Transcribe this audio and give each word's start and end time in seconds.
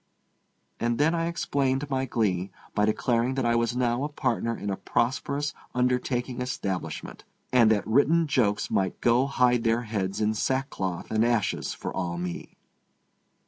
And 0.79 0.97
then 0.97 1.13
I 1.13 1.27
explained 1.27 1.87
my 1.91 2.05
glee 2.05 2.49
by 2.73 2.85
declaring 2.85 3.35
that 3.35 3.45
I 3.45 3.53
was 3.55 3.75
now 3.75 4.03
a 4.03 4.09
partner 4.09 4.57
in 4.57 4.71
a 4.71 4.75
prosperous 4.75 5.53
undertaking 5.75 6.41
establishment, 6.41 7.23
and 7.53 7.69
that 7.69 7.85
written 7.85 8.25
jokes 8.25 8.71
might 8.71 8.99
go 8.99 9.27
hide 9.27 9.63
their 9.63 9.83
heads 9.83 10.19
in 10.19 10.33
sackcloth 10.33 11.11
and 11.11 11.23
ashes 11.23 11.75
for 11.75 11.95
all 11.95 12.17
me. 12.17 12.57